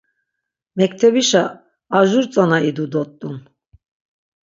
[0.77, 1.43] Mektebişa
[1.97, 3.37] ar jur tzana idu dot̆t̆un.